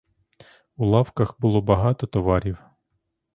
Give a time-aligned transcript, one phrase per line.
[0.75, 2.57] У лавках було багато товарів.